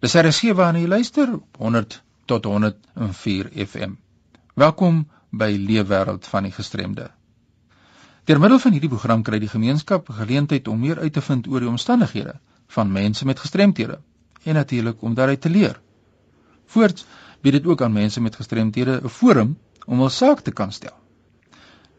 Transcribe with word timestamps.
Dis 0.00 0.14
RC 0.16 0.54
waarna 0.56 0.80
jy 0.80 0.88
luister 0.88 1.28
op 1.34 1.58
100 1.60 1.98
tot 2.24 2.46
104 2.48 3.50
FM. 3.66 3.98
Welkom 4.56 5.02
by 5.28 5.50
Leefwêreld 5.60 6.24
van 6.24 6.46
die 6.48 6.52
Gestremde. 6.56 7.10
Deur 8.24 8.40
middel 8.40 8.62
van 8.62 8.72
hierdie 8.72 8.88
program 8.88 9.20
kry 9.26 9.42
die 9.42 9.50
gemeenskap 9.52 10.08
geleentheid 10.16 10.70
om 10.72 10.80
meer 10.80 11.02
uit 11.04 11.12
te 11.12 11.20
vind 11.26 11.50
oor 11.52 11.60
die 11.60 11.68
omstandighede 11.68 12.32
van 12.72 12.94
mense 12.94 13.28
met 13.28 13.42
gestremthede 13.44 13.98
en 14.48 14.56
natuurlik 14.56 15.04
om 15.04 15.18
daaruit 15.18 15.40
te 15.44 15.52
leer. 15.52 15.76
Voorts 16.72 17.04
bied 17.44 17.58
dit 17.58 17.68
ook 17.68 17.84
aan 17.84 17.92
mense 17.92 18.24
met 18.24 18.40
gestremthede 18.40 19.02
'n 19.04 19.12
forum 19.18 19.58
om 19.84 20.00
hul 20.00 20.08
saak 20.08 20.40
te 20.40 20.56
kan 20.62 20.72
stel. 20.72 20.96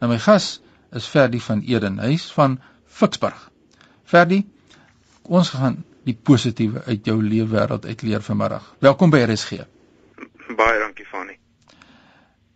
Nou 0.00 0.10
my 0.10 0.18
gas 0.18 0.58
is 0.90 1.06
Ferdi 1.06 1.40
van 1.40 1.60
Eden, 1.60 2.02
hy's 2.02 2.32
van 2.32 2.58
Ficksburg. 2.86 3.50
Ferdi, 4.02 4.42
ons 5.22 5.50
gaan 5.50 5.84
die 6.06 6.14
positiewe 6.14 6.82
uit 6.86 7.06
jou 7.06 7.22
leefwêreld 7.22 7.86
uitleer 7.86 8.22
vanmiddag. 8.22 8.64
Welkom 8.82 9.10
by 9.10 9.22
RSG. 9.26 9.62
Baie 10.56 10.78
dankie 10.80 11.06
Fanie. 11.06 11.38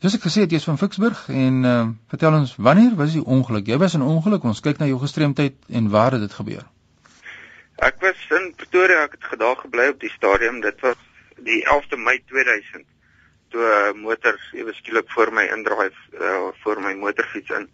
Dis 0.03 0.16
ek 0.19 0.27
gesê 0.27 0.45
jy 0.45 0.59
is 0.59 0.66
van 0.69 0.79
Ficksburg 0.80 1.29
en 1.33 1.61
uh, 1.65 1.77
vertel 2.11 2.34
ons 2.41 2.56
wanneer 2.59 2.97
was 2.98 3.15
die 3.17 3.23
ongeluk? 3.23 3.69
Jy 3.70 3.79
was 3.80 3.95
in 3.95 4.05
ongeluk. 4.05 4.45
Ons 4.45 4.61
kyk 4.65 4.83
na 4.83 4.91
jou 4.91 4.98
gestremdheid 5.01 5.56
en 5.70 5.89
waar 5.95 6.17
het 6.17 6.25
dit 6.27 6.34
gebeur? 6.34 6.67
Ek 7.87 8.01
was 8.03 8.19
in 8.33 8.51
Pretoria, 8.56 9.05
ek 9.06 9.17
het 9.19 9.30
gedag 9.33 9.62
gebly 9.62 9.89
op 9.92 10.01
die 10.01 10.12
stadium. 10.12 10.61
Dit 10.65 10.81
was 10.84 11.01
die 11.47 11.62
11de 11.65 12.01
Mei 12.03 12.19
2000 12.27 12.84
toe 13.55 13.62
'n 13.62 13.97
uh, 13.97 14.03
motor 14.03 14.37
ewe 14.59 14.75
skielik 14.75 15.11
voor 15.15 15.33
my 15.33 15.47
indraai 15.55 15.91
uh, 16.19 16.51
voor 16.65 16.81
my 16.83 16.95
motorfiets 16.95 17.51
in 17.51 17.69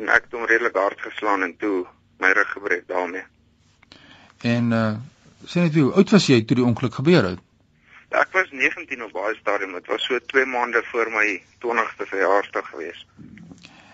en 0.00 0.08
ek 0.08 0.26
het 0.26 0.32
hom 0.32 0.46
redelik 0.50 0.76
hard 0.76 1.00
geslaan 1.00 1.42
en 1.42 1.56
toe 1.56 1.86
my 2.18 2.32
rug 2.32 2.50
gebreek 2.52 2.88
daarmee. 2.88 3.24
En 4.42 4.72
uh 4.72 5.11
sê 5.46 5.66
net 5.66 5.76
hoe 5.78 5.92
oud 5.92 6.10
was 6.14 6.26
jy 6.30 6.42
toe 6.44 6.56
die 6.58 6.64
ongeluk 6.66 6.94
gebeur 7.00 7.28
het? 7.32 7.40
Ek 8.12 8.34
was 8.36 8.50
19 8.50 9.02
op 9.06 9.12
baie 9.16 9.34
stadium. 9.38 9.72
Dit 9.78 9.86
was 9.88 10.04
so 10.04 10.18
2 10.32 10.44
maande 10.46 10.82
voor 10.90 11.08
my 11.10 11.26
20ste 11.64 12.08
verjaarsdag 12.10 12.68
gewees. 12.68 13.06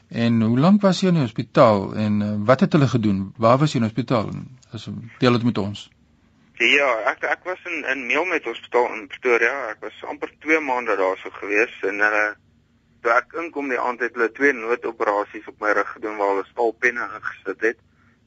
En 0.09 0.41
hoe 0.43 0.59
lank 0.59 0.83
was 0.83 1.01
jy 1.01 1.13
in 1.13 1.21
die 1.21 1.27
hospitaal 1.27 1.95
en 1.95 2.21
uh, 2.25 2.33
wat 2.49 2.65
het 2.65 2.73
hulle 2.73 2.89
gedoen? 2.89 3.21
Waar 3.37 3.59
was 3.63 3.73
jy 3.73 3.83
in 3.83 3.87
die 3.87 3.93
hospitaal? 3.93 4.33
As 4.73 4.89
deel 5.23 5.39
dit 5.39 5.47
met 5.51 5.59
ons. 5.63 5.87
Ja, 6.59 6.89
ek 7.13 7.23
ek 7.31 7.47
was 7.47 7.63
in 7.71 7.85
in 7.93 8.07
Meelmet 8.09 8.45
Hospitaal 8.45 8.89
in 8.97 9.07
Pretoria. 9.07 9.55
Ek 9.71 9.85
was 9.87 10.05
amper 10.11 10.33
2 10.43 10.59
maande 10.61 10.97
daarso 10.99 11.31
gewees 11.39 11.75
en 11.87 12.03
hulle 12.03 12.25
uh, 12.33 12.37
toe 13.03 13.13
ek 13.15 13.37
inkom 13.43 13.69
die 13.71 13.79
aand 13.79 14.03
het 14.03 14.17
hulle 14.17 14.31
twee 14.35 14.55
noodoperasies 14.57 15.47
op 15.53 15.61
my 15.63 15.71
rug 15.77 15.93
gedoen 15.95 16.17
waar 16.19 16.33
hulle 16.35 16.49
stalpenne 16.49 17.07
ingesit 17.19 17.63
het 17.69 17.79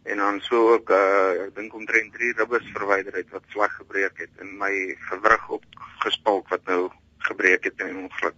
en 0.03 0.17
dan 0.17 0.39
so 0.41 0.73
ook 0.73 0.89
uh 0.89 1.45
ek 1.45 1.55
dink 1.55 1.73
omtrent 1.73 2.13
3 2.13 2.33
ribbes 2.37 2.71
verwyder 2.73 3.13
het 3.19 3.29
wat 3.29 3.43
sleg 3.53 3.73
gebreek 3.77 4.17
het 4.23 4.41
en 4.41 4.57
my 4.57 4.73
gewrig 5.09 5.49
op 5.49 5.63
gespalk 6.05 6.49
wat 6.49 6.65
nou 6.65 6.89
gebreek 7.29 7.63
het 7.63 7.79
in 7.79 7.93
'n 7.95 8.03
ongeluk. 8.03 8.35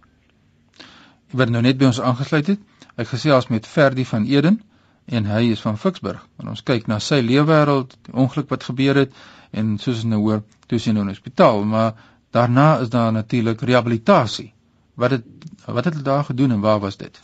Ek 1.28 1.40
word 1.40 1.50
nou 1.50 1.62
net 1.62 1.78
by 1.78 1.84
ons 1.84 2.00
aangesluit 2.00 2.46
het. 2.46 2.60
Ek 2.96 3.08
gesê 3.08 3.32
as 3.32 3.48
met 3.48 3.66
Ferdi 3.66 4.04
van 4.04 4.24
Eden 4.24 4.62
en 5.06 5.24
hy 5.24 5.50
is 5.52 5.60
van 5.60 5.78
Ficksburg. 5.78 6.26
En 6.38 6.48
ons 6.48 6.62
kyk 6.62 6.86
na 6.86 6.98
sy 6.98 7.20
lewenswêreld, 7.20 7.96
die 8.02 8.14
ongeluk 8.14 8.48
wat 8.48 8.64
gebeur 8.64 8.94
het 8.94 9.12
en 9.50 9.78
soos 9.78 10.02
ons 10.02 10.10
nou 10.12 10.20
hoor, 10.20 10.42
toe 10.66 10.78
sy 10.78 10.92
nou 10.92 11.00
in 11.00 11.12
die 11.12 11.16
hospitaal, 11.16 11.64
maar 11.64 11.92
daarna 12.30 12.78
is 12.78 12.88
daar 12.88 13.12
natuurlik 13.12 13.60
rehabilitasie. 13.60 14.52
Wat 14.94 15.10
het 15.10 15.24
wat 15.66 15.84
het 15.84 15.94
hulle 15.94 16.04
daar 16.04 16.24
gedoen 16.24 16.50
en 16.50 16.60
waar 16.60 16.80
was 16.80 16.96
dit? 16.96 17.20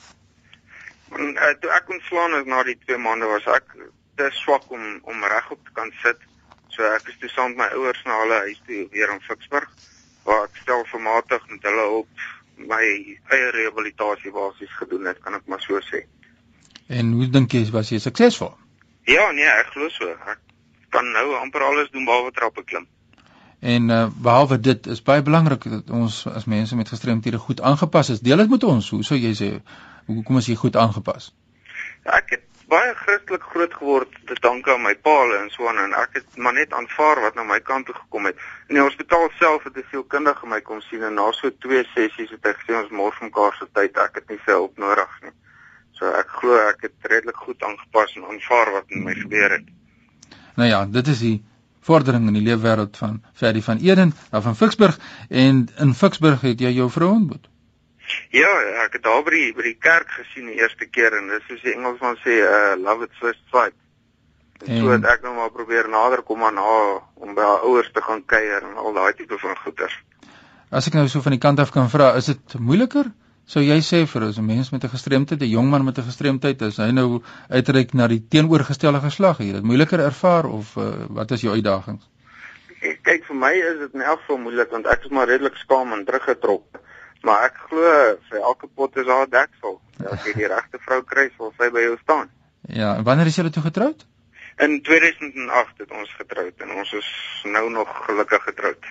En, 1.11 1.35
uh, 1.35 1.55
toe 1.61 1.71
ek 1.71 1.91
ontslaan 1.91 2.35
is 2.41 2.47
na 2.47 2.63
die 2.63 2.79
2 2.87 2.99
maande 2.99 3.27
was 3.27 3.47
ek 3.47 3.77
te 4.21 4.29
swak 4.43 4.69
om 4.77 4.85
om 5.13 5.25
regop 5.35 5.65
te 5.65 5.73
kan 5.79 5.93
sit. 6.03 6.21
So 6.75 6.85
ek 6.97 7.09
is 7.13 7.19
toe 7.23 7.33
saam 7.33 7.55
met 7.55 7.63
my 7.65 7.69
ouers 7.79 8.03
na 8.05 8.21
hulle 8.23 8.43
huis 8.47 8.61
toe 8.67 8.85
weer 8.93 9.13
in 9.15 9.25
Ficksburg 9.25 9.71
waar 10.29 10.47
ek 10.47 10.61
stelselmatig 10.61 11.47
met 11.49 11.65
hulle 11.69 11.87
op 12.03 12.27
my 12.71 12.81
eie 12.85 13.51
rehabilitasie 13.57 14.33
basies 14.35 14.73
gedoen 14.77 15.09
het, 15.09 15.21
kan 15.25 15.39
ek 15.39 15.47
maar 15.49 15.63
so 15.65 15.81
sê. 15.89 16.05
En 16.93 17.15
hoe 17.17 17.29
dink 17.33 17.55
jy 17.57 17.65
was 17.73 17.93
jy 17.95 18.01
suksesvol? 18.03 18.53
Ja, 19.09 19.31
nee, 19.33 19.49
ek 19.49 19.73
glo 19.75 19.89
so. 19.95 20.13
Ek 20.29 20.41
kan 20.93 21.09
nou 21.15 21.39
amper 21.39 21.65
alles 21.65 21.89
doen 21.95 22.05
behalwe 22.05 22.35
trappe 22.37 22.65
klim. 22.67 22.85
En 23.61 23.89
uh, 23.93 24.03
behalwe 24.25 24.61
dit 24.61 24.87
is 24.93 25.03
baie 25.05 25.25
belangrik 25.25 25.65
dat 25.73 25.91
ons 25.97 26.23
as 26.29 26.49
mense 26.49 26.77
met 26.77 26.93
gestremthede 26.93 27.41
goed 27.41 27.61
aangepas 27.61 28.13
is. 28.17 28.21
Deel 28.25 28.45
dit 28.45 28.53
met 28.53 28.65
ons. 28.69 28.93
Hoe 28.93 29.05
sou 29.07 29.19
jy 29.21 29.33
sê 29.37 29.51
hoekom 30.11 30.41
is 30.41 30.49
jy 30.53 30.57
goed 30.61 30.77
aangepas? 30.81 31.31
Ja, 32.05 32.21
ek 32.21 32.37
het 32.37 32.47
baie 32.71 32.95
Christelik 32.95 33.43
groot 33.53 33.75
geword 33.75 34.15
te 34.29 34.37
danke 34.45 34.73
aan 34.73 34.85
my 34.85 34.95
pa 35.07 35.17
en 35.41 35.51
so 35.51 35.67
aan 35.69 35.81
en 35.83 35.95
ek 35.99 36.21
het 36.21 36.39
maar 36.45 36.55
net 36.55 36.73
aanvaar 36.77 37.21
wat 37.25 37.35
na 37.35 37.45
my 37.49 37.59
kant 37.67 37.89
toe 37.89 37.97
gekom 37.97 38.29
het. 38.31 38.39
In 38.69 38.79
die 38.79 38.85
hospitaal 38.85 39.29
self 39.39 39.67
het 39.67 39.77
'n 39.77 39.87
sielkundige 39.91 40.47
my 40.47 40.61
kom 40.61 40.81
sien 40.81 41.03
en 41.03 41.15
na 41.15 41.27
so 41.33 41.51
twee 41.51 41.85
sessies 41.95 42.31
het 42.31 42.45
hy 42.47 42.55
gesê 42.61 42.79
ons 42.83 42.91
mors 43.01 43.19
mekaar 43.21 43.55
se 43.59 43.67
tyd. 43.73 43.97
Ek 43.97 44.15
het 44.15 44.29
nie 44.29 44.41
hulp 44.47 44.79
nodig 44.79 45.13
nie. 45.23 45.35
So 45.99 46.07
ek 46.07 46.29
glo 46.29 46.55
ek 46.69 46.83
het 46.87 46.95
redelik 47.03 47.37
goed 47.37 47.63
aangepas 47.63 48.17
en 48.17 48.25
aanvaar 48.25 48.73
wat 48.73 48.91
met 48.91 49.05
my 49.05 49.15
gebeur 49.15 49.51
het. 49.51 49.67
Nou 50.57 50.69
ja, 50.69 50.87
dit 50.87 51.07
is 51.07 51.19
die 51.19 51.43
vordering 51.81 52.27
in 52.29 52.35
die 52.35 52.43
leefwêreld 52.43 52.97
van 52.97 53.23
Ferdi 53.33 53.63
van 53.63 53.79
Eden 53.79 54.15
van 54.31 54.57
Ficksburg 54.57 54.99
en 55.29 55.69
in 55.79 55.95
Ficksburg 55.95 56.41
het 56.41 56.61
jy 56.61 56.71
jou 56.71 56.91
vrou 56.91 57.11
ontmoet. 57.11 57.50
Ja, 58.31 58.51
ek 58.85 58.99
het 58.99 59.03
daar 59.03 59.23
by 59.27 59.31
die 59.31 59.53
by 59.55 59.63
die 59.63 59.79
kerk 59.79 60.11
gesien 60.11 60.47
die 60.47 60.59
eerste 60.61 60.87
keer 60.87 61.17
en 61.19 61.29
dis 61.29 61.47
soos 61.49 61.63
die 61.63 61.75
Engelsman 61.75 62.19
sê, 62.25 62.41
uh 62.47 62.77
love 62.79 63.09
at 63.09 63.17
first 63.21 63.43
sight. 63.51 63.77
En, 64.67 64.77
so 64.83 64.93
het 64.93 65.07
ek 65.09 65.23
nou 65.25 65.33
maar 65.35 65.51
probeer 65.55 65.89
nader 65.89 66.23
kom 66.23 66.45
aan 66.45 66.59
haar 66.61 67.01
om 67.15 67.35
by 67.35 67.43
haar 67.43 67.65
ouers 67.65 67.89
te 67.93 68.03
gaan 68.05 68.21
kuier 68.29 68.63
en 68.63 68.77
al 68.77 68.93
daai 68.93 69.15
tipe 69.17 69.39
van 69.41 69.57
goeders. 69.65 69.97
As 70.71 70.87
ek 70.87 70.95
nou 70.99 71.09
so 71.09 71.25
van 71.25 71.35
die 71.35 71.43
kant 71.43 71.59
af 71.59 71.73
kan 71.75 71.89
vra, 71.91 72.13
is 72.21 72.29
dit 72.31 72.59
moeiliker? 72.61 73.09
Sou 73.51 73.63
jy 73.65 73.81
sê 73.83 74.05
vir 74.07 74.29
'n 74.29 74.47
mens 74.47 74.71
met 74.71 74.85
'n 74.85 74.93
gestremdheid, 74.93 75.41
'n 75.41 75.51
jong 75.51 75.71
man 75.71 75.85
met 75.85 75.99
'n 75.99 76.07
gestremdheid, 76.07 76.63
as 76.63 76.77
hy 76.77 76.91
nou 76.93 77.23
uitreik 77.49 77.95
na 77.95 78.07
die 78.07 78.23
teenoorgestelde 78.29 79.01
geslag, 79.01 79.39
jy 79.39 79.53
dit 79.53 79.63
moeiliker 79.63 80.01
ervaar 80.01 80.47
of 80.47 80.77
uh, 80.77 81.07
wat 81.09 81.31
is 81.31 81.41
jou 81.41 81.55
uitdagings? 81.55 82.05
Kyk 83.03 83.25
vir 83.25 83.37
my 83.37 83.53
is 83.53 83.79
dit 83.79 83.95
in 83.95 84.01
elk 84.01 84.21
geval 84.21 84.39
moeilik 84.39 84.71
want 84.71 84.87
ek 84.87 85.05
is 85.05 85.11
maar 85.11 85.27
redelik 85.27 85.57
skaam 85.57 85.93
en 85.93 86.05
teruggetrok. 86.05 86.81
Maar 87.27 87.49
ek 87.51 87.57
glo 87.69 87.95
vir 88.31 88.39
elke 88.41 88.69
pot 88.75 88.97
is 88.97 89.07
daar 89.07 89.27
'n 89.27 89.31
deksel. 89.31 89.81
As 90.11 90.25
jy 90.25 90.33
die 90.33 90.47
regte 90.47 90.79
vrou 90.79 91.03
kry, 91.03 91.31
sal 91.37 91.53
sy 91.59 91.71
by 91.71 91.81
jou 91.81 91.97
staan. 92.03 92.31
Ja, 92.69 92.97
en 92.97 93.05
wanneer 93.05 93.27
is 93.27 93.37
julle 93.37 93.51
toe 93.51 93.63
getroud? 93.63 94.07
In 94.57 94.83
2008 94.83 95.79
het 95.79 95.91
ons 95.91 96.15
getroud 96.15 96.55
en 96.61 96.71
ons 96.71 96.93
is 96.93 97.11
nou 97.45 97.71
nog 97.71 97.89
gelukkig 98.07 98.43
getroud. 98.43 98.85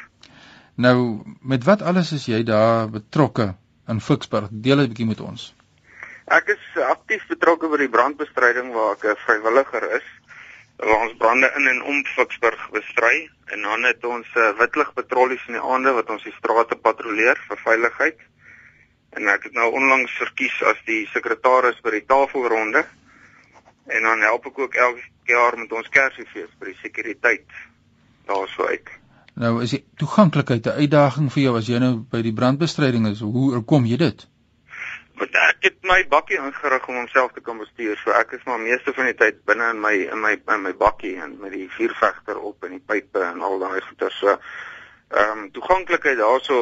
Nou, 0.76 1.24
met 1.42 1.64
wat 1.64 1.82
alles 1.82 2.12
is 2.12 2.26
jy 2.26 2.44
daar 2.44 2.90
betrokke 2.90 3.56
in 3.88 4.02
Ficksburg? 4.02 4.48
Deel 4.52 4.80
'n 4.80 4.88
bietjie 4.88 5.06
met 5.06 5.22
ons. 5.22 5.56
Ek 6.26 6.48
is 6.48 6.82
aktief 6.82 7.28
betrokke 7.28 7.68
by 7.70 7.78
die 7.78 7.90
brandbestryding 7.90 8.74
waar 8.74 8.92
ek 8.92 9.04
'n 9.04 9.16
vrywilliger 9.26 9.92
is 9.98 10.08
ons 10.80 11.16
brande 11.18 11.52
in 11.58 11.68
en 11.68 11.82
om 11.84 12.06
Ficksburg 12.06 12.70
bestry 12.72 13.30
en 13.46 13.62
dan 13.62 13.84
het 13.84 14.06
ons 14.06 14.28
uh, 14.36 14.52
witlig 14.60 14.94
patrollies 14.94 15.44
in 15.48 15.58
die 15.58 15.64
aande 15.74 15.92
wat 15.98 16.10
ons 16.10 16.24
die 16.24 16.36
strate 16.38 16.78
patrolleer 16.80 17.40
vir 17.48 17.62
veiligheid. 17.66 18.22
En 19.18 19.28
ek 19.28 19.50
het 19.50 19.58
nou 19.58 19.72
onlangs 19.76 20.14
verkies 20.22 20.56
as 20.70 20.80
die 20.88 21.02
sekretaris 21.14 21.82
by 21.84 21.98
die 21.98 22.06
tafelronde. 22.08 22.86
En 23.90 24.06
dan 24.06 24.22
help 24.22 24.46
ek 24.52 24.60
ook 24.60 24.78
elke 24.78 25.04
jaar 25.28 25.58
met 25.58 25.72
ons 25.74 25.90
Kersfees 25.90 26.52
by 26.60 26.72
die 26.72 26.80
sekuriteit 26.84 27.48
daarso 28.30 28.70
uit. 28.70 28.90
Nou 29.40 29.58
is 29.64 29.74
die 29.74 29.86
toeganklikheid 29.98 30.68
'n 30.68 30.84
uitdaging 30.84 31.32
vir 31.34 31.44
jou 31.44 31.58
as 31.58 31.68
jy 31.68 31.80
nou 31.80 31.96
by 32.12 32.22
die 32.22 32.34
brandbestryding 32.34 33.08
is. 33.08 33.20
Hoe 33.20 33.64
kom 33.64 33.86
jy 33.86 33.98
dit? 33.98 34.28
Want 35.20 35.36
ek 35.36 35.66
het 35.68 35.80
my 35.84 35.98
bakkie 36.08 36.38
ingerig 36.40 36.86
om 36.88 36.96
homself 36.96 37.34
te 37.36 37.42
kan 37.44 37.58
bestuur. 37.60 37.98
So 38.00 38.14
ek 38.16 38.38
is 38.38 38.44
maar 38.48 38.60
meeste 38.62 38.94
van 38.96 39.10
die 39.10 39.18
tyd 39.20 39.42
binne 39.50 39.72
in 39.74 39.80
my 39.84 39.96
in 40.06 40.22
my 40.24 40.36
in 40.38 40.62
my 40.64 40.72
bakkie 40.80 41.18
en 41.20 41.34
met 41.42 41.52
die 41.52 41.66
vuurvegter 41.74 42.38
op 42.40 42.64
en 42.64 42.78
die 42.78 42.84
pype 42.92 43.24
en 43.28 43.42
al 43.44 43.58
daai 43.60 43.82
goeie 43.84 44.12
so. 44.16 44.38
Ehm 45.10 45.32
um, 45.32 45.42
toeganklikheid 45.52 46.22
daarso 46.22 46.60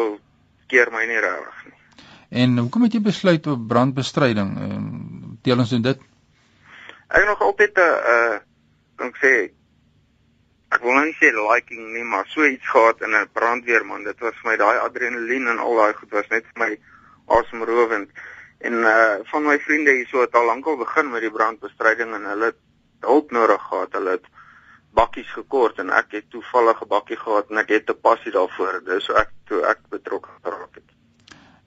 keer 0.71 0.89
my 0.91 1.03
nie 1.05 1.19
regtig 1.21 1.59
nie. 1.67 1.75
En 2.41 2.57
hoekom 2.57 2.87
het 2.87 2.97
jy 2.97 3.01
besluit 3.05 3.49
op 3.53 3.67
brandbestryding? 3.67 4.55
Ehm 4.63 4.87
deel 5.45 5.61
ons 5.63 5.69
doen 5.75 5.85
dit. 5.85 5.99
Ek 7.07 7.27
nog 7.27 7.41
altyd 7.41 7.77
'n 7.77 7.93
uh 8.13 8.39
kan 8.97 9.13
ek 9.13 9.19
sê 9.21 9.33
ek 10.73 10.81
wil 10.81 10.97
nie 11.03 11.13
sê 11.19 11.29
liking 11.35 11.93
nie, 11.93 12.03
maar 12.03 12.25
so 12.27 12.43
iets 12.43 12.69
gehad 12.69 13.01
in 13.01 13.13
'n 13.13 13.29
brandweerman. 13.33 14.03
Dit 14.03 14.19
was 14.19 14.33
vir 14.41 14.51
my 14.51 14.57
daai 14.57 14.77
adrenalien 14.79 15.47
en 15.47 15.59
al 15.59 15.75
daai 15.75 15.93
goed 15.93 16.09
was 16.11 16.27
net 16.33 16.43
vir 16.53 16.65
my 16.65 16.71
asemrowend. 17.27 18.09
Awesome 18.09 18.36
En 18.57 18.73
uh 18.73 19.17
van 19.31 19.43
my 19.45 19.59
vriende 19.59 19.91
hierso 19.91 20.21
het 20.21 20.35
al 20.35 20.45
lankal 20.45 20.77
begin 20.77 21.09
met 21.09 21.21
die 21.21 21.31
brandbestryding 21.31 22.13
en 22.13 22.25
hulle 22.31 22.51
het 22.51 22.59
hulp 23.05 23.31
nodig 23.31 23.61
gehad. 23.69 23.93
Hulle 23.93 24.15
het 24.17 24.25
bakkies 24.97 25.31
gekort 25.31 25.79
en 25.83 25.89
ek 25.89 26.11
het 26.17 26.29
toevallig 26.29 26.81
'n 26.81 26.87
bakkie 26.87 27.17
gehad 27.17 27.49
en 27.49 27.57
ek 27.57 27.69
het 27.69 27.89
'n 27.89 28.01
passie 28.01 28.31
daarvoor. 28.31 28.81
Dis 28.85 29.05
so 29.05 29.13
ek 29.13 29.29
toe 29.45 29.61
ek 29.61 29.79
betrokke 29.89 30.29
geraak 30.43 30.75
het. 30.75 30.89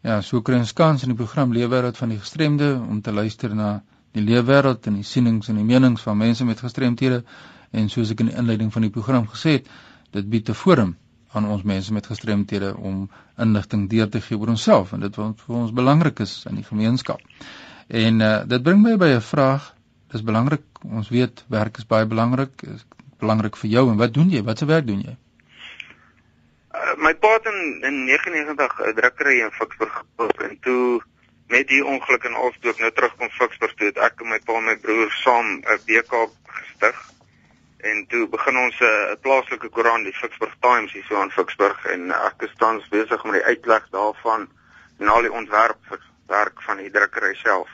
Ja, 0.02 0.20
so 0.20 0.40
kry 0.42 0.56
ons 0.56 0.72
kans 0.72 1.02
in 1.02 1.08
die 1.08 1.16
program 1.24 1.52
Leefwêreld 1.52 1.96
van 1.96 2.08
die 2.08 2.18
gestremde 2.18 2.74
om 2.88 3.00
te 3.00 3.12
luister 3.12 3.54
na 3.54 3.82
die 4.12 4.22
leefwêreld 4.22 4.86
en 4.86 4.94
die 4.94 5.04
sienings 5.04 5.48
en 5.48 5.56
die 5.60 5.64
menings 5.64 6.02
van 6.02 6.16
mense 6.16 6.44
met 6.44 6.60
gestremthede 6.60 7.22
en 7.70 7.88
soos 7.88 8.10
ek 8.10 8.20
in 8.20 8.26
die 8.26 8.36
inleiding 8.36 8.72
van 8.72 8.82
die 8.82 8.90
program 8.90 9.28
gesê 9.28 9.50
het, 9.50 9.68
dit 10.10 10.30
bied 10.30 10.48
'n 10.48 10.54
forum 10.54 10.96
aan 11.32 11.46
ons 11.46 11.62
mense 11.62 11.92
met 11.92 12.06
gestremthede 12.06 12.76
om 12.76 13.10
inligting 13.38 13.88
deur 13.90 14.08
te 14.08 14.20
gee 14.20 14.38
oor 14.38 14.48
onsself 14.48 14.92
en 14.92 15.00
dit 15.00 15.16
wat 15.16 15.42
vir 15.46 15.56
ons 15.56 15.72
belangrik 15.72 16.18
is 16.24 16.44
in 16.50 16.58
die 16.58 16.66
gemeenskap. 16.66 17.20
En 17.88 18.20
uh, 18.20 18.30
dit 18.46 18.62
bring 18.62 18.82
my 18.82 18.96
by 18.96 19.12
'n 19.16 19.20
vraag. 19.22 19.74
Dis 20.10 20.22
belangrik, 20.26 20.62
ons 20.82 21.08
weet 21.08 21.44
werk 21.48 21.76
is 21.78 21.86
baie 21.86 22.06
belangrik, 22.06 22.62
is 22.62 22.86
belangrik 23.18 23.56
vir 23.56 23.70
jou 23.70 23.90
en 23.90 23.96
wat 23.96 24.14
doen 24.14 24.30
jy? 24.30 24.42
Wat 24.42 24.58
se 24.58 24.66
werk 24.66 24.86
doen 24.86 25.02
jy? 25.06 25.14
Uh, 26.74 26.96
my 26.98 27.14
pa 27.14 27.32
het 27.36 27.46
in, 27.52 27.78
in 27.82 28.04
99 28.04 28.80
'n 28.86 28.94
drukkery 28.94 29.40
in 29.40 29.50
Ficksburg 29.50 29.94
gekoop 30.02 30.40
en 30.40 30.58
toe 30.60 31.02
met 31.46 31.68
die 31.68 31.84
ongeluk 31.84 32.22
toe 32.22 32.70
ek 32.70 32.78
nou 32.78 32.90
terugkom 32.90 33.30
Ficksburg 33.38 33.74
toe 33.74 33.86
het 33.86 33.98
ek 33.98 34.20
en 34.20 34.28
my 34.28 34.38
pa 34.44 34.58
en 34.58 34.64
my 34.64 34.76
broer 34.76 35.10
saam 35.22 35.46
'n 35.62 35.78
BK 35.86 36.26
gestig 36.44 36.96
en 37.82 38.06
toe 38.08 38.28
begin 38.28 38.56
ons 38.56 38.80
'n 38.80 38.84
uh, 38.84 39.16
plaaslike 39.20 39.68
koerant 39.68 40.04
die 40.04 40.16
Ficksburg 40.20 40.54
Times 40.60 40.92
hier 40.92 41.04
so 41.08 41.16
aan 41.20 41.30
Ficksburg 41.30 41.84
en 41.84 42.10
ek 42.10 42.46
is 42.48 42.54
tans 42.58 42.88
besig 42.88 43.24
met 43.24 43.32
die 43.32 43.44
uitleg 43.44 43.88
daarvan 43.90 44.48
en 44.98 45.08
al 45.08 45.22
die 45.22 45.32
ontwerp 45.32 45.98
werk 46.26 46.62
van 46.62 46.76
die 46.76 46.90
drukkery 46.90 47.34
self. 47.34 47.68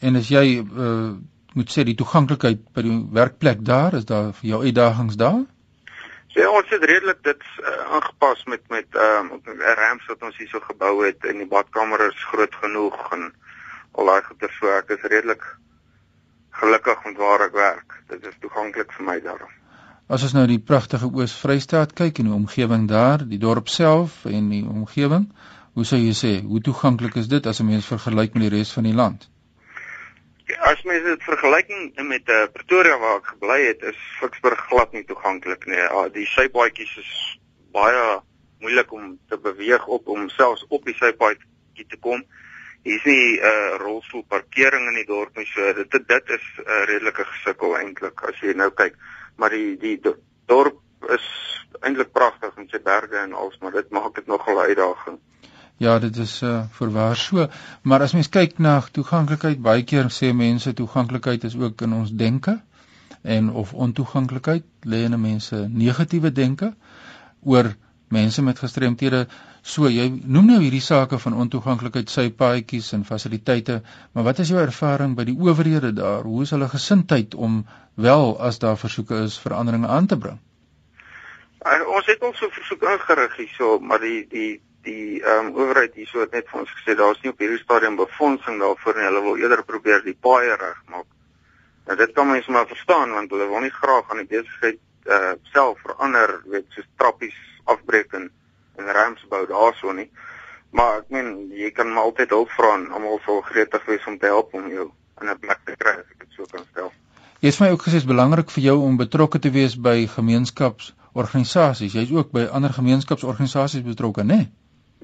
En 0.00 0.16
as 0.16 0.28
jy 0.28 0.60
uh, 0.60 1.12
moet 1.54 1.72
sê 1.72 1.84
die 1.88 1.96
toeganklikheid 1.96 2.64
by 2.76 2.82
die 2.84 2.96
werkplek 3.12 3.62
daar 3.64 3.94
is 3.94 4.04
daar 4.04 4.32
vir 4.40 4.48
jou 4.50 4.64
uitdagings 4.64 5.16
daar? 5.16 5.44
Ja, 6.36 6.50
ons 6.52 6.68
het 6.68 6.84
redelik 6.84 7.22
dit 7.24 7.44
uh, 7.62 7.76
aangepas 7.96 8.44
met 8.44 8.60
met 8.68 8.86
ehm 8.92 9.30
um, 9.32 9.60
ramps 9.80 10.06
wat 10.06 10.22
ons 10.22 10.36
hierso 10.36 10.60
gebou 10.60 11.06
het 11.06 11.24
en 11.24 11.38
die 11.40 11.48
badkamer 11.48 12.02
is 12.08 12.26
groot 12.32 12.54
genoeg 12.64 12.98
en 13.16 13.30
al 13.92 14.10
daai 14.10 14.22
goeie 14.26 14.50
so 14.58 14.74
ek 14.74 14.92
is 14.98 15.08
redelik 15.08 15.46
gelukkig 16.60 17.04
met 17.04 17.16
waar 17.20 17.46
ek 17.46 17.54
werk. 17.56 18.00
Dit 18.08 18.26
is 18.26 18.36
toeganklik 18.40 18.92
vir 18.96 19.06
my 19.06 19.20
daarom. 19.20 19.52
As 20.06 20.22
ons 20.22 20.36
nou 20.36 20.44
die 20.46 20.62
pragtige 20.62 21.08
Oos-Vrystaat 21.10 21.92
kyk 21.98 22.20
en 22.22 22.28
die 22.30 22.36
omgewing 22.36 22.86
daar, 22.90 23.24
die 23.26 23.40
dorp 23.42 23.68
self 23.68 24.22
en 24.30 24.52
die 24.52 24.62
omgewing, 24.62 25.26
hoe 25.74 25.84
sou 25.84 25.98
jy 25.98 26.12
sê, 26.14 26.32
hoe 26.46 26.60
toeganklik 26.62 27.18
is 27.20 27.26
dit 27.28 27.46
as 27.46 27.60
'n 27.60 27.66
mens 27.66 27.88
vergelyk 27.90 28.34
met 28.34 28.46
die 28.46 28.52
res 28.56 28.72
van 28.72 28.86
die 28.86 28.94
land? 28.94 29.26
As 30.70 30.82
mens 30.84 31.04
dit 31.04 31.22
vergelyk 31.26 31.74
met 32.06 32.28
uh, 32.28 32.46
Pretoria 32.52 32.98
waar 32.98 33.18
ek 33.18 33.26
gebly 33.34 33.60
het, 33.66 33.82
is 33.82 33.98
Ficksburg 34.20 34.62
glad 34.70 34.92
nie 34.92 35.04
toeganklik 35.04 35.66
nie. 35.66 35.76
Uh, 35.76 36.06
die 36.12 36.26
sypaadjies 36.26 36.96
is 37.02 37.12
baie 37.72 38.20
moeilik 38.60 38.92
om 38.92 39.18
te 39.28 39.36
beweeg 39.36 39.86
op 39.86 40.08
om 40.08 40.28
selfs 40.28 40.64
op 40.68 40.84
die 40.84 40.94
sypaadjie 40.94 41.86
te 41.88 41.98
kom. 42.00 42.22
Hier 42.22 42.45
is 42.82 43.04
nie 43.04 43.38
'n 43.38 43.42
uh, 43.42 43.48
eh, 43.48 43.78
rolstoelparkering 43.80 44.88
in 44.88 44.94
die 44.94 45.06
dorp 45.06 45.36
nie, 45.36 45.46
so 45.46 45.72
dit 45.72 45.90
dit 45.90 46.28
is 46.28 46.46
'n 46.58 46.70
uh, 46.70 46.84
redelike 46.84 47.24
gesukkel 47.24 47.76
eintlik 47.76 48.22
as 48.28 48.40
jy 48.40 48.52
nou 48.54 48.70
kyk. 48.70 48.94
Maar 49.36 49.50
die 49.50 49.76
die 49.76 50.00
dorp 50.46 50.80
is 51.08 51.26
eintlik 51.80 52.12
pragtig 52.12 52.56
met 52.56 52.70
sy 52.70 52.80
berge 52.82 53.16
en 53.16 53.32
alles, 53.32 53.58
maar 53.60 53.72
dit 53.72 53.90
maak 53.90 54.14
dit 54.14 54.26
nogal 54.26 54.54
'n 54.54 54.68
uitdaging. 54.68 55.18
Ja, 55.76 55.98
dit 55.98 56.16
is 56.16 56.42
uh 56.42 56.62
verwaar 56.70 57.16
so, 57.16 57.48
maar 57.82 58.00
as 58.00 58.12
mens 58.12 58.28
kyk 58.28 58.58
na 58.58 58.80
toeganklikheid, 58.92 59.60
baie 59.60 59.82
keer 59.84 60.08
sê 60.08 60.32
mense 60.32 60.72
toeganklikheid 60.72 61.44
is 61.44 61.56
ook 61.56 61.80
in 61.80 61.92
ons 61.92 62.10
denke 62.10 62.60
en 63.22 63.50
of 63.50 63.74
ontoeganklikheid 63.74 64.64
lê 64.80 65.02
in 65.04 65.20
mense 65.20 65.68
negatiewe 65.68 66.32
denke 66.32 66.74
oor 67.42 67.74
mense 68.08 68.42
met 68.42 68.58
gestremthede. 68.58 69.26
So 69.66 69.88
jy 69.90 70.04
noem 70.30 70.46
nou 70.46 70.56
hierdie 70.62 70.84
sake 70.84 71.18
van 71.18 71.34
ontoeganklikheid, 71.42 72.10
sy 72.12 72.28
paadjies 72.40 72.92
en 72.94 73.02
fasiliteite, 73.08 73.80
maar 74.14 74.26
wat 74.28 74.38
is 74.44 74.52
jou 74.52 74.60
ervaring 74.62 75.16
by 75.18 75.24
die 75.26 75.34
owerhede 75.34 75.90
daar? 75.96 76.22
Hoe 76.22 76.44
is 76.44 76.52
hulle 76.54 76.68
gesindheid 76.70 77.34
om 77.34 77.64
wel 78.06 78.36
as 78.48 78.60
daar 78.62 78.78
versoeke 78.78 79.18
is 79.24 79.40
veranderinge 79.42 79.90
aan 79.90 80.06
te 80.06 80.18
bring? 80.22 80.38
Uh, 81.66 81.82
ons 81.96 82.06
het 82.06 82.22
ons 82.22 82.38
so 82.38 82.52
versoek 82.54 82.86
ingerig 82.92 83.34
hierso, 83.40 83.72
maar 83.82 83.98
die 84.06 84.22
die 84.30 84.52
die 84.86 85.18
ehm 85.18 85.50
um, 85.50 85.52
owerheid 85.58 85.98
hierso 85.98 86.22
het 86.22 86.38
net 86.38 86.46
vir 86.52 86.62
ons 86.62 86.72
gesê 86.78 86.94
daar's 86.94 87.18
nie 87.24 87.34
op 87.34 87.42
hierdie 87.42 87.58
stadium 87.64 87.98
befondsing 87.98 88.62
daarvoor 88.62 89.00
nie. 89.00 89.08
Hulle 89.08 89.26
wil 89.26 89.42
eerder 89.42 89.66
probeer 89.66 90.06
die 90.06 90.14
paaie 90.28 90.54
regmaak. 90.54 91.10
Nou 91.90 91.96
dit 91.98 92.14
kan 92.14 92.30
mense 92.30 92.54
maar 92.54 92.70
verstaan 92.70 93.18
want 93.18 93.34
hulle 93.34 93.50
wil 93.50 93.66
nie 93.66 93.74
graag 93.82 94.14
aan 94.14 94.22
die 94.22 94.30
besigheid 94.30 94.78
uh, 95.10 95.34
self 95.50 95.82
verander, 95.82 96.38
weet 96.54 96.70
soos 96.70 96.86
trappies 97.02 97.38
afbreek 97.66 98.14
en 98.14 98.30
en 98.78 98.92
ramps 98.98 99.26
bou 99.28 99.46
daarso 99.46 99.92
nie. 99.92 100.10
Maar 100.70 100.98
ek 100.98 101.10
meen 101.14 101.32
jy 101.56 101.70
kan 101.70 101.92
maar 101.92 102.10
altyd 102.10 102.34
hulp 102.34 102.50
vra 102.56 102.74
en 102.74 102.90
almal 102.92 103.20
sal 103.24 103.40
gretig 103.46 103.84
wees 103.86 104.06
om 104.06 104.18
te 104.18 104.26
help 104.26 104.54
om 104.54 104.68
jou 104.72 104.90
in 105.20 105.30
'n 105.30 105.38
plek 105.38 105.60
te 105.64 105.76
kry 105.76 105.94
as 106.00 106.10
ek 106.10 106.18
dit 106.24 106.36
so 106.36 106.44
kan 106.50 106.64
stel. 106.70 106.92
Jy 107.40 107.48
het 107.48 107.60
my 107.60 107.70
ook 107.70 107.82
gesê 107.82 107.98
dit 107.98 108.02
is 108.02 108.12
belangrik 108.12 108.50
vir 108.50 108.62
jou 108.64 108.78
om 108.82 108.96
betrokke 108.96 109.38
te 109.38 109.50
wees 109.50 109.76
by 109.76 110.06
gemeenskapsorganisasies. 110.06 111.92
Jy's 111.92 112.12
ook 112.12 112.30
by 112.32 112.46
ander 112.52 112.72
gemeenskapsorganisasies 112.72 113.82
betrokke, 113.82 114.24
né? 114.24 114.36
Nee? 114.36 114.52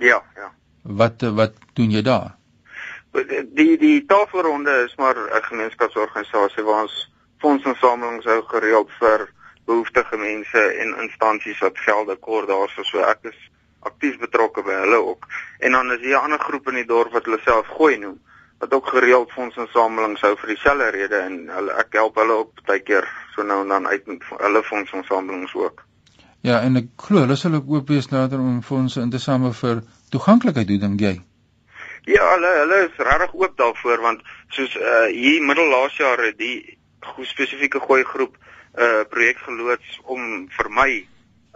Ja, 0.08 0.22
ja. 0.36 0.52
Wat 0.82 1.22
wat 1.22 1.52
doen 1.74 1.90
jy 1.90 2.02
daar? 2.02 2.36
Die 3.54 3.78
die 3.78 4.04
tafelronde 4.06 4.84
is 4.84 4.96
maar 4.96 5.16
'n 5.16 5.42
gemeenskapsorganisasie 5.42 6.64
waar 6.64 6.82
ons 6.82 7.12
fondsinsamelings 7.38 8.24
hou 8.24 8.42
gereeld 8.42 8.90
vir 8.98 9.28
behoeftige 9.64 10.16
mense 10.16 10.62
en 10.82 10.94
instansies 11.04 11.58
wat 11.58 11.78
gelde 11.78 12.16
kort 12.16 12.48
daarso 12.48 12.82
so 12.82 12.98
ek 12.98 13.18
is 13.32 13.38
aktief 13.82 14.18
betrokke 14.18 14.62
by 14.62 14.82
hulle 14.84 15.00
ook. 15.12 15.26
En 15.58 15.72
dan 15.72 15.92
is 15.92 16.00
hier 16.00 16.18
'n 16.18 16.24
ander 16.24 16.38
groep 16.38 16.68
in 16.68 16.74
die 16.74 16.86
dorp 16.86 17.12
wat 17.12 17.24
hulle 17.24 17.40
self 17.44 17.66
gooi 17.66 17.96
noem 17.98 18.20
wat 18.62 18.74
ook 18.74 18.88
gereeld 18.88 19.30
fondsinsamelings 19.34 20.20
hou 20.22 20.36
vir 20.38 20.52
dieselfde 20.54 20.90
rede 20.94 21.18
en 21.18 21.48
hulle 21.50 21.72
ek 21.82 21.96
help 21.98 22.18
hulle 22.20 22.34
ook 22.44 22.60
baie 22.68 22.82
keer 22.86 23.08
so 23.34 23.42
nou 23.42 23.56
en 23.64 23.72
dan 23.74 23.88
uit 23.90 24.06
met 24.06 24.28
hulle 24.38 24.62
fondsinsamelings 24.62 25.54
ook. 25.54 25.82
Ja, 26.46 26.60
en 26.60 26.78
ek 26.78 26.92
glo 27.06 27.24
hulle 27.24 27.36
sal 27.36 27.56
ook 27.58 27.72
oop 27.74 27.90
wees 27.90 28.06
nader 28.12 28.38
om 28.38 28.62
fondse 28.62 29.02
in 29.02 29.10
te 29.10 29.18
samel 29.18 29.54
vir 29.58 29.82
toeganklikheid, 30.14 30.70
hoe 30.70 30.78
dink 30.84 31.02
jy? 31.02 31.12
Ja, 32.06 32.22
hulle 32.34 32.52
hulle 32.60 32.78
is 32.86 33.02
regtig 33.10 33.34
oop 33.40 33.58
daarvoor 33.58 34.06
want 34.06 34.22
soos 34.54 34.78
uh 34.78 35.08
hier 35.10 35.42
middel 35.42 35.70
laas 35.74 35.98
jaar 35.98 36.22
het 36.22 36.38
die 36.38 36.78
spesifieke 37.34 37.82
gooi 37.82 38.02
groep 38.14 38.38
'n 38.38 38.80
uh, 38.80 39.00
eh, 39.00 39.06
projek 39.10 39.42
geloods 39.42 40.00
om 40.14 40.46
vir 40.48 40.70
my 40.70 40.90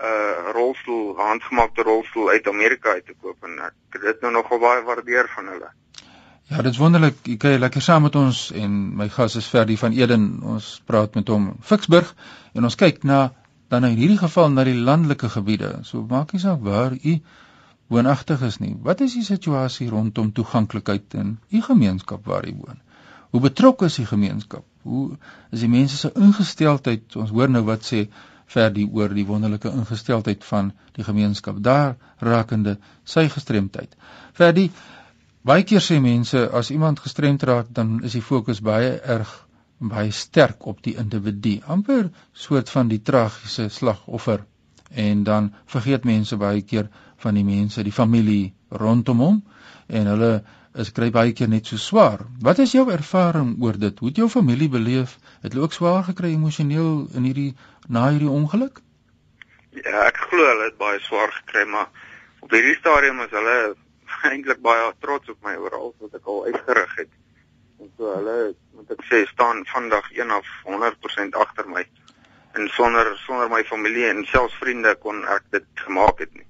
uh, 0.02 0.52
rolstoel, 0.52 1.16
handgemaakte 1.16 1.82
rolstoel 1.82 2.28
uit 2.28 2.48
Amerika 2.48 2.90
uit 2.90 3.06
te 3.06 3.14
koop 3.20 3.44
en 3.44 3.58
ek 3.70 3.96
het 3.96 4.02
dit 4.02 4.24
nou 4.24 4.32
nogal 4.32 4.60
baie 4.62 4.82
waardeer 4.84 5.30
van 5.34 5.52
hulle. 5.54 5.70
Ja, 6.46 6.62
dit 6.62 6.72
is 6.72 6.78
wonderlik. 6.78 7.16
Jy 7.26 7.36
kyk 7.42 7.58
lekker 7.58 7.82
saam 7.82 8.04
met 8.06 8.14
ons 8.14 8.50
en 8.54 8.74
my 8.96 9.08
gas 9.10 9.34
is 9.40 9.48
Ferdi 9.50 9.74
van 9.80 9.96
Eden. 9.96 10.28
Ons 10.46 10.76
praat 10.86 11.16
met 11.18 11.28
hom 11.32 11.48
Ficksburg 11.66 12.12
en 12.54 12.68
ons 12.68 12.78
kyk 12.78 13.02
na 13.02 13.32
dan 13.72 13.88
in 13.88 13.96
hierdie 13.98 14.20
geval 14.20 14.52
na 14.52 14.62
die 14.68 14.76
landelike 14.78 15.28
gebiede. 15.32 15.72
So 15.82 16.04
maak 16.06 16.32
nie 16.32 16.42
saak 16.44 16.62
waar 16.62 16.94
u 16.94 17.16
woonagtig 17.90 18.44
is 18.46 18.60
nie. 18.62 18.76
Wat 18.82 19.02
is 19.02 19.16
die 19.18 19.26
situasie 19.26 19.88
rondom 19.90 20.30
toeganklikheid 20.32 21.18
in 21.18 21.38
u 21.50 21.62
gemeenskap 21.66 22.26
waar 22.26 22.46
u 22.46 22.54
woon? 22.60 22.78
Hoe 23.34 23.42
betrokke 23.42 23.90
is 23.90 23.98
die 23.98 24.06
gemeenskap? 24.06 24.64
Hoe 24.82 25.16
is 25.50 25.60
die 25.60 25.70
mense 25.70 25.96
se 25.98 26.12
ingesteldheid? 26.14 27.16
Ons 27.16 27.34
hoor 27.34 27.50
nou 27.50 27.64
wat 27.66 27.82
sê 27.86 28.06
verdie 28.46 28.86
oor 28.92 29.14
die 29.14 29.26
wonderlike 29.26 29.70
ingesteldheid 29.70 30.44
van 30.44 30.72
die 30.98 31.04
gemeenskap 31.04 31.58
daar 31.62 31.96
rakende 32.18 32.76
sy 33.04 33.26
gestremdheid. 33.28 33.96
Verdie 34.32 34.70
baie 35.46 35.62
keer 35.62 35.82
sê 35.82 35.98
mense 36.02 36.46
as 36.60 36.70
iemand 36.70 37.02
gestremd 37.02 37.42
raak 37.42 37.72
dan 37.72 38.00
is 38.04 38.18
die 38.18 38.24
fokus 38.24 38.62
baie 38.62 38.96
erg 39.16 39.32
baie 39.78 40.10
sterk 40.10 40.66
op 40.66 40.82
die 40.82 40.96
individu, 40.96 41.58
amper 41.66 42.08
soort 42.32 42.70
van 42.72 42.88
die 42.88 43.02
tragiese 43.02 43.68
slagoffer. 43.68 44.44
En 44.90 45.24
dan 45.24 45.52
vergeet 45.66 46.04
mense 46.04 46.36
baie 46.40 46.62
keer 46.62 46.88
van 47.16 47.34
die 47.34 47.44
mense, 47.44 47.82
die 47.82 47.92
familie 47.92 48.54
rondom 48.70 49.18
hom 49.22 49.42
en 49.86 50.06
hulle 50.12 50.32
is 50.82 50.90
kry 50.92 51.08
baie 51.10 51.32
keer 51.32 51.48
net 51.48 51.68
so 51.70 51.80
swaar. 51.80 52.26
Wat 52.44 52.58
is 52.64 52.74
jou 52.76 52.84
ervaring 52.92 53.54
oor 53.64 53.78
dit? 53.80 53.98
Hoe 53.98 54.08
het 54.08 54.18
jou 54.20 54.28
familie 54.28 54.68
beleef? 54.68 55.16
Het 55.40 55.54
hulle 55.54 55.64
ook 55.64 55.76
swaar 55.76 56.02
gekry 56.04 56.34
emosioneel 56.34 57.06
in 57.16 57.28
hierdie 57.28 57.52
na 57.88 58.08
hierdie 58.10 58.30
ongeluk? 58.30 58.82
Ja, 59.76 60.06
ek 60.08 60.20
glo 60.28 60.44
hulle 60.44 60.68
het 60.68 60.78
baie 60.80 61.00
swaar 61.04 61.32
gekry, 61.32 61.64
maar 61.68 61.88
op 62.44 62.52
hierdie 62.52 62.76
stadium 62.80 63.22
is 63.24 63.32
hulle 63.32 63.56
eintlik 64.32 64.60
baie 64.64 64.90
trots 65.04 65.32
op 65.32 65.38
my 65.48 65.56
oor 65.60 65.78
al 65.80 65.94
wat 66.02 66.18
ek 66.20 66.32
al 66.34 66.44
uitgerig 66.50 66.98
het. 67.02 67.12
En 67.80 67.92
so 67.96 68.12
hulle 68.12 68.36
moet 68.76 68.92
ek 68.96 69.06
sê 69.08 69.22
staan 69.30 69.64
vandag 69.72 70.10
1 70.16 70.34
af 70.36 70.50
100% 70.68 71.40
agter 71.44 71.68
my. 71.72 71.86
En 72.56 72.68
sonder 72.76 73.12
sonder 73.24 73.48
my 73.52 73.62
familie 73.68 74.06
en 74.10 74.24
selfs 74.28 74.56
vriende 74.60 74.94
kon 75.00 75.24
ek 75.36 75.48
dit 75.56 75.66
gemaak 75.86 76.20
het 76.24 76.32
nie. 76.36 76.46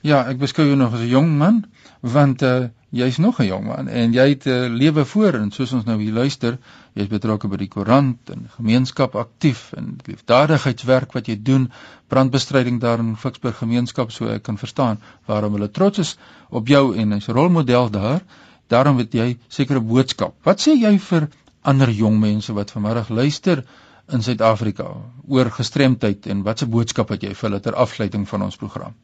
Ja, 0.00 0.22
ek 0.30 0.38
beskou 0.40 0.64
jou 0.64 0.76
nog 0.80 0.94
as 0.96 1.00
'n 1.04 1.12
jong 1.12 1.32
man 1.38 1.64
want 2.00 2.42
uh 2.42 2.68
jy's 2.90 3.18
nog 3.18 3.38
'n 3.40 3.46
jong 3.46 3.64
man 3.66 3.88
en 3.88 4.12
jy 4.12 4.28
het 4.28 4.46
'n 4.46 4.50
uh, 4.50 4.68
lewe 4.68 5.04
voor 5.04 5.34
en 5.34 5.50
soos 5.50 5.72
ons 5.72 5.84
nou 5.84 6.00
hier 6.00 6.12
luister, 6.12 6.58
jy's 6.94 7.08
betrokke 7.08 7.48
by 7.48 7.56
die 7.56 7.68
koerant 7.68 8.30
en 8.30 8.48
gemeenskap 8.56 9.14
aktief 9.14 9.72
en 9.76 9.98
liefdadigheidswerk 10.06 11.12
wat 11.12 11.26
jy 11.26 11.36
doen, 11.42 11.70
brandbestryding 12.08 12.80
daar 12.80 12.98
in 12.98 13.16
Ficksburg 13.16 13.58
gemeenskap 13.58 14.10
so 14.10 14.26
ek 14.28 14.42
kan 14.42 14.58
verstaan 14.58 14.98
waarom 15.26 15.52
hulle 15.52 15.70
trots 15.70 15.98
is 15.98 16.16
op 16.48 16.66
jou 16.66 16.96
en 16.96 17.12
as 17.12 17.26
rolmodel 17.26 17.90
daar. 17.90 18.22
Daarom 18.68 18.98
het 18.98 19.12
jy 19.12 19.38
sekere 19.48 19.80
boodskap. 19.80 20.34
Wat 20.44 20.60
sê 20.60 20.80
jy 20.80 20.98
vir 20.98 21.28
ander 21.60 21.90
jong 21.90 22.18
mense 22.20 22.52
wat 22.52 22.70
vanmiddag 22.70 23.08
luister 23.08 23.64
in 24.08 24.22
Suid-Afrika 24.22 24.88
oor 25.28 25.50
gestremdheid 25.50 26.26
en 26.26 26.42
watse 26.42 26.66
boodskap 26.66 27.08
het 27.08 27.22
jy 27.22 27.34
vir 27.34 27.50
hulle 27.50 27.60
ter 27.60 27.74
afsluiting 27.74 28.28
van 28.28 28.42
ons 28.42 28.56
program? 28.56 28.94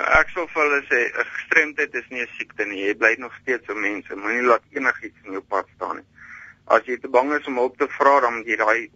Ek 0.00 0.30
sal 0.32 0.46
vir 0.48 0.62
hulle 0.64 0.80
sê 0.88 1.00
'n 1.08 1.26
gestremdheid 1.34 1.94
is 1.94 2.08
nie 2.10 2.22
'n 2.22 2.32
siekte 2.38 2.64
nie. 2.64 2.86
Jy 2.86 2.94
bly 2.94 3.14
nog 3.18 3.34
steeds 3.42 3.68
'n 3.68 3.80
mens. 3.80 4.08
Moenie 4.08 4.46
laat 4.46 4.62
enigiets 4.72 5.20
in 5.24 5.32
jou 5.32 5.42
pad 5.42 5.66
staan 5.76 5.96
nie. 5.96 6.08
As 6.66 6.82
jy 6.86 6.96
te 6.96 7.08
bang 7.08 7.32
is 7.32 7.46
om 7.46 7.56
hulp 7.56 7.76
te 7.78 7.88
vra, 7.88 8.20
dan 8.20 8.34
moet 8.36 8.46
jy 8.46 8.56
daai 8.56 8.90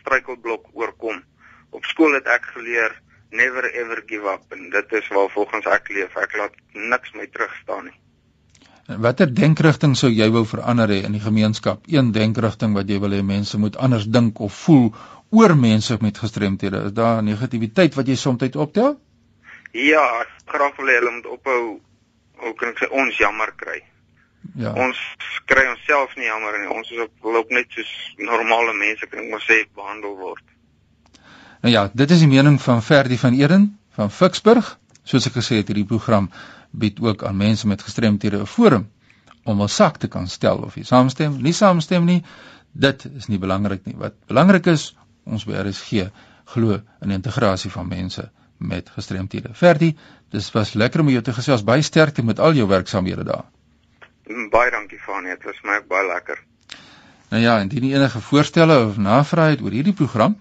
struikelblok 0.00 0.68
oorkom. 0.72 1.22
Op 1.70 1.84
skool 1.84 2.12
het 2.14 2.26
ek 2.26 2.44
geleer 2.54 2.92
never 3.30 3.64
ever 3.64 4.02
give 4.06 4.28
up 4.28 4.52
en 4.52 4.70
dit 4.70 4.92
is 4.92 5.08
waar 5.08 5.30
volgens 5.30 5.66
ek 5.66 5.88
leef. 5.88 6.16
Ek 6.16 6.36
laat 6.36 6.54
niks 6.72 7.12
my 7.14 7.26
terugstaan 7.26 7.84
nie. 7.84 7.98
Watter 8.98 9.30
denkrigting 9.34 9.94
sou 9.96 10.10
jy 10.10 10.28
wou 10.34 10.44
verander 10.44 10.90
hê 10.90 11.04
in 11.06 11.12
die 11.12 11.22
gemeenskap? 11.22 11.86
Een 11.86 12.12
denkrigting 12.12 12.74
wat 12.74 12.88
jy 12.90 12.98
wil 13.00 13.14
hê 13.14 13.22
mense 13.22 13.58
moet 13.58 13.76
anders 13.76 14.04
dink 14.04 14.40
of 14.40 14.52
voel 14.64 14.92
oor 15.30 15.56
mense 15.56 15.96
met 16.00 16.18
gestremthede. 16.18 16.82
Is 16.90 16.92
daar 16.92 17.22
negativiteit 17.22 17.94
wat 17.94 18.06
jy 18.06 18.16
soms 18.16 18.56
optel? 18.56 18.98
Ja, 19.72 20.26
graag 20.52 20.76
wil 20.76 20.90
hê 20.90 20.98
hulle 21.00 21.16
moet 21.16 21.26
ophou 21.36 21.62
hoe 22.42 22.54
kan 22.58 22.72
ek 22.72 22.82
sê 22.82 22.88
ons 22.90 23.18
jammer 23.18 23.52
kry. 23.56 23.80
Ja. 24.58 24.72
Ons 24.74 24.98
kry 25.48 25.64
onsself 25.70 26.16
nie 26.18 26.26
jammer 26.26 26.58
nie. 26.58 26.70
Ons 26.72 26.90
is 26.92 27.02
op 27.04 27.28
loop 27.34 27.52
net 27.54 27.70
soos 27.74 27.92
normale 28.18 28.74
mense 28.78 29.06
kan 29.06 29.22
ek 29.22 29.30
maar 29.32 29.44
sê 29.44 29.62
behandel 29.76 30.16
word. 30.18 30.44
Nou 31.62 31.72
ja, 31.72 31.86
dit 31.94 32.10
is 32.10 32.24
die 32.24 32.30
mening 32.30 32.58
van 32.62 32.82
Ferdi 32.82 33.18
van 33.20 33.38
Eden 33.38 33.68
van 33.96 34.10
Ficksburg. 34.10 34.74
Soos 35.06 35.28
ek 35.28 35.38
gesê 35.38 35.60
het, 35.60 35.70
hierdie 35.70 35.86
program 35.86 36.28
bied 36.72 36.98
ook 37.02 37.22
aan 37.28 37.38
mense 37.38 37.68
met 37.70 37.82
gestremthede 37.82 38.40
'n 38.42 38.50
forum 38.50 38.90
om 39.44 39.58
hul 39.58 39.68
sak 39.68 39.98
te 39.98 40.08
kan 40.08 40.28
stel 40.28 40.62
of 40.66 40.74
jy 40.76 40.84
saamstem, 40.86 41.38
nie 41.42 41.52
saamstem 41.52 42.04
nie. 42.04 42.22
Dit 42.72 43.04
is 43.16 43.26
nie 43.28 43.38
belangrik 43.38 43.86
nie. 43.86 43.96
Wat 43.96 44.14
belangrik 44.26 44.66
is, 44.66 44.94
ons 45.24 45.44
by 45.44 45.58
RSG 45.62 46.08
glo 46.44 46.80
in 47.00 47.10
integrasie 47.10 47.70
van 47.70 47.88
mense 47.88 48.30
met 48.62 48.90
gestremthede. 48.90 49.54
Ferdi, 49.54 49.96
dis 50.30 50.52
was 50.52 50.72
lekker 50.72 51.00
om 51.00 51.08
jou 51.08 51.22
te 51.22 51.32
gesels. 51.32 51.64
Baie 51.64 51.82
sterkte 51.82 52.24
met 52.24 52.40
al 52.40 52.54
jou 52.54 52.68
werksamehede 52.68 53.24
daar. 53.24 53.44
Baie 54.50 54.70
dankie 54.70 54.98
Fanie, 54.98 55.34
dit 55.34 55.44
was 55.44 55.60
my 55.62 55.76
ook 55.80 55.88
baie 55.88 56.06
lekker. 56.06 56.38
Nou 57.32 57.42
ja, 57.42 57.60
indien 57.60 57.90
enige 57.90 58.20
voorstelle 58.20 58.86
of 58.86 58.96
navrae 58.96 59.50
het 59.50 59.60
oor 59.64 59.70
hierdie 59.72 59.96
program, 59.96 60.40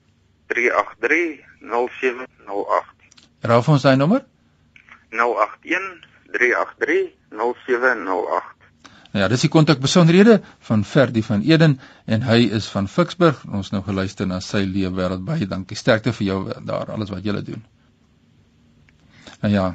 383 0.47 1.43
0708. 1.61 2.93
Raaf 3.41 3.69
ons 3.69 3.81
daai 3.81 3.95
nommer? 3.95 4.25
081 5.11 6.03
383 6.33 7.13
0708. 7.29 8.53
Ja, 9.13 9.27
dis 9.29 9.43
die 9.45 9.51
kontakbesonderhede 9.53 10.39
van 10.65 10.83
Ferdi 10.83 11.21
van 11.21 11.43
Eden 11.45 11.79
en 12.05 12.23
hy 12.25 12.47
is 12.57 12.65
van 12.73 12.87
Ficksburg. 12.89 13.43
Ons 13.45 13.69
nou 13.69 13.83
geluister 13.85 14.25
na 14.25 14.39
sy 14.41 14.63
leefwêreld. 14.65 15.21
Baie 15.27 15.45
dankie. 15.45 15.77
Sterkte 15.77 16.13
vir 16.17 16.25
jou 16.27 16.39
daar 16.65 16.89
alles 16.95 17.13
wat 17.13 17.25
jy 17.25 17.35
doen. 17.45 17.61
Nou 19.43 19.53
ja, 19.53 19.67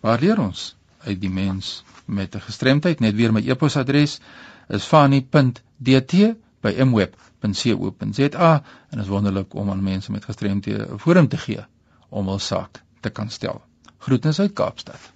waar 0.00 0.20
leer 0.22 0.38
ons 0.38 0.76
uit 1.08 1.20
die 1.20 1.30
mens 1.32 1.82
met 2.06 2.36
'n 2.36 2.40
gestremdheid? 2.46 3.00
Net 3.00 3.14
weer 3.14 3.32
my 3.32 3.42
e-posadres 3.42 4.20
is 4.68 4.86
fani.dt@mweb.co.za 7.52 8.62
en 8.88 8.98
is 8.98 9.06
wonderlik 9.06 9.54
om 9.54 9.70
aan 9.70 9.82
mense 9.82 10.10
met 10.10 10.24
gestremthede 10.24 10.86
'n 10.92 10.98
forum 10.98 11.28
te 11.28 11.36
gee 11.36 11.64
om 12.08 12.26
hul 12.26 12.38
saak 12.38 12.82
te 13.00 13.10
kan 13.10 13.30
stel. 13.30 13.62
Groetens 13.98 14.40
uit 14.40 14.52
Kaapstad. 14.52 15.13